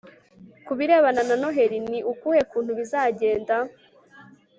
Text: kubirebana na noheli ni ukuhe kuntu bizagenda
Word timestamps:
kubirebana 0.65 1.21
na 1.27 1.35
noheli 1.41 1.77
ni 1.89 1.99
ukuhe 2.11 2.41
kuntu 2.51 2.71
bizagenda 2.79 3.55